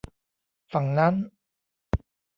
[0.71, 1.13] ฝั่งนั้น